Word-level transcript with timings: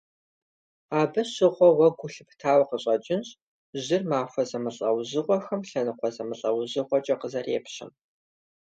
Абы 0.99 1.21
щыгъуэ 1.31 1.69
уэ 1.77 1.87
гу 1.97 2.07
лъыптауэ 2.13 2.63
къыщӀэкӀынщ 2.69 3.29
жьыр 3.83 4.03
махуэ 4.09 4.43
зэмылӀэужьыгъуэхэм 4.49 5.61
лъэныкъуэ 5.69 6.09
зэмылӀэужьыгъуэкӀэ 6.15 7.15
къызэрепщэм. 7.21 7.89